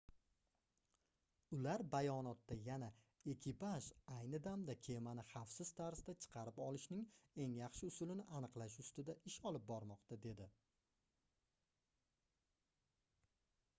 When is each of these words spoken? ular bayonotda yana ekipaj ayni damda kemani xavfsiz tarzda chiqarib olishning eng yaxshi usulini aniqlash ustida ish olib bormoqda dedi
ular 1.55 1.81
bayonotda 1.95 2.55
yana 2.67 2.87
ekipaj 3.33 3.89
ayni 4.13 4.39
damda 4.47 4.75
kemani 4.87 5.25
xavfsiz 5.33 5.71
tarzda 5.81 6.15
chiqarib 6.25 6.61
olishning 6.67 7.03
eng 7.45 7.53
yaxshi 7.59 7.89
usulini 7.93 8.25
aniqlash 8.39 8.77
ustida 8.85 9.17
ish 9.33 9.37
olib 9.51 9.67
bormoqda 9.73 10.19
dedi 10.25 10.47